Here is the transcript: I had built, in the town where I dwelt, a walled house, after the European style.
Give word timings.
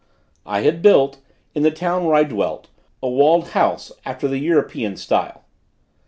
I 0.47 0.61
had 0.61 0.81
built, 0.81 1.19
in 1.53 1.61
the 1.61 1.69
town 1.69 2.05
where 2.05 2.15
I 2.15 2.23
dwelt, 2.23 2.69
a 3.03 3.07
walled 3.07 3.49
house, 3.49 3.91
after 4.03 4.27
the 4.27 4.39
European 4.39 4.97
style. 4.97 5.43